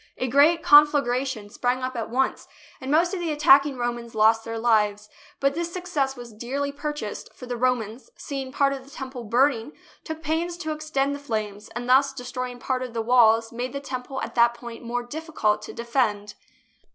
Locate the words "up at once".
1.83-2.47